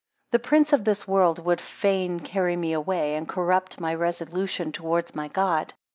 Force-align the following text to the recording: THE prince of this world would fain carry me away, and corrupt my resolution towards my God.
THE 0.31 0.39
prince 0.39 0.73
of 0.73 0.83
this 0.83 1.07
world 1.07 1.37
would 1.45 1.61
fain 1.61 2.21
carry 2.21 2.55
me 2.55 2.73
away, 2.73 3.13
and 3.13 3.29
corrupt 3.29 3.79
my 3.79 3.93
resolution 3.93 4.71
towards 4.71 5.13
my 5.13 5.27
God. 5.27 5.75